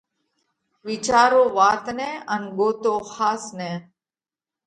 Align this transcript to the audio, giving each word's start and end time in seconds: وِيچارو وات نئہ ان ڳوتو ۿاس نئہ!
وِيچارو 0.85 1.41
وات 1.57 1.85
نئہ 1.97 2.09
ان 2.33 2.41
ڳوتو 2.55 2.93
ۿاس 3.13 3.43
نئہ! 3.57 3.73